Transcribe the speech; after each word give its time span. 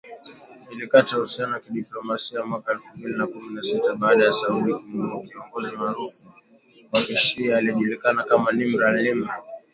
ilikata 0.71 1.17
uhusiano 1.17 1.53
wa 1.53 1.59
kidiplomasia 1.59 2.43
mwaka 2.45 2.71
elfu 2.71 2.97
mbili 2.97 3.17
na 3.17 3.27
kumi 3.27 3.53
na 3.55 3.63
sita. 3.63 3.95
Baada 3.95 4.25
ya 4.25 4.31
Saudi 4.31 4.73
kumuua 4.73 5.23
kiongozi 5.27 5.71
maarufu 5.71 6.23
wa 6.91 7.01
kishia, 7.01 7.57
aliyejulikana 7.57 8.23
kama 8.23 8.51
Nimr 8.51 8.83
al-Nimr. 8.85 9.29